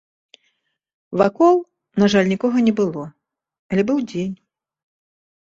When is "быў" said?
3.93-3.99